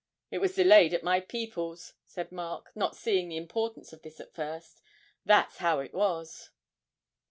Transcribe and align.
'It 0.31 0.39
was 0.39 0.55
delayed 0.55 0.95
at 0.95 1.03
my 1.03 1.19
people's,' 1.19 1.93
said 2.07 2.31
Mark, 2.31 2.71
not 2.75 2.95
seeing 2.95 3.29
the 3.29 3.37
importance 3.37 3.93
of 3.93 4.01
this 4.01 4.19
at 4.19 4.33
first, 4.33 4.81
'that's 5.25 5.57
how 5.57 5.79
it 5.79 5.93
was.' 5.93 6.49